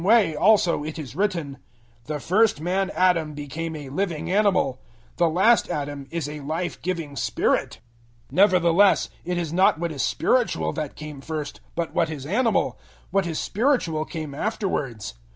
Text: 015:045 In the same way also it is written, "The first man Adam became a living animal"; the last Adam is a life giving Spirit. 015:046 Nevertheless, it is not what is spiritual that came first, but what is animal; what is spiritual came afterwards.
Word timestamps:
015:045 0.01 0.01
In 0.01 0.07
the 0.07 0.09
same 0.09 0.25
way 0.31 0.35
also 0.35 0.83
it 0.83 0.97
is 0.97 1.15
written, 1.15 1.57
"The 2.05 2.19
first 2.19 2.59
man 2.59 2.89
Adam 2.95 3.35
became 3.35 3.75
a 3.75 3.89
living 3.89 4.31
animal"; 4.31 4.81
the 5.17 5.29
last 5.29 5.69
Adam 5.69 6.07
is 6.09 6.27
a 6.27 6.39
life 6.39 6.81
giving 6.81 7.15
Spirit. 7.15 7.79
015:046 8.29 8.31
Nevertheless, 8.33 9.09
it 9.23 9.37
is 9.37 9.53
not 9.53 9.77
what 9.77 9.91
is 9.91 10.01
spiritual 10.01 10.73
that 10.73 10.95
came 10.95 11.21
first, 11.21 11.59
but 11.75 11.93
what 11.93 12.09
is 12.09 12.25
animal; 12.25 12.79
what 13.11 13.27
is 13.27 13.37
spiritual 13.37 14.03
came 14.05 14.33
afterwards. 14.33 15.13